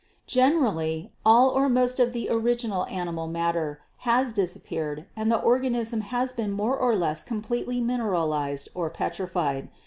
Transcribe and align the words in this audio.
Generally, 0.25 1.11
all 1.23 1.49
or 1.51 1.69
most 1.69 1.99
of 1.99 2.11
the 2.11 2.27
original 2.27 2.87
animal 2.87 3.27
matter 3.27 3.81
has 3.97 4.31
disappeared 4.33 5.05
and 5.15 5.31
the 5.31 5.37
organism 5.37 6.01
has 6.01 6.33
been 6.33 6.51
more 6.51 6.75
or 6.75 6.95
less 6.95 7.21
completely 7.21 7.79
mineralized 7.79 8.67
or 8.73 8.89
petrified. 8.89 9.69